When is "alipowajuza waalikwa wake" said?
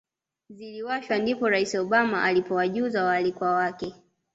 2.23-3.95